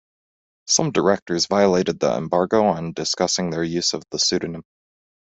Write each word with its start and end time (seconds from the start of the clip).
Some 0.65 0.89
directors 0.89 1.45
violated 1.45 1.99
the 1.99 2.17
embargo 2.17 2.65
on 2.65 2.91
discussing 2.93 3.51
their 3.51 3.63
use 3.63 3.93
of 3.93 4.01
the 4.09 4.17
pseudonym. 4.17 4.63